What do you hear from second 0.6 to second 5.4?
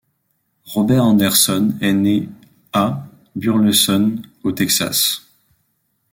Robert Anderson est né à Burleson au Texas.